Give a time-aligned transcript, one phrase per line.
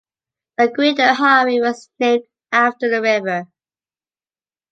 [0.57, 3.45] The Gwydir Highway was named after the river.